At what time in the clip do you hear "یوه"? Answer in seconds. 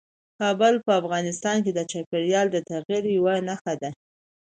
3.17-3.35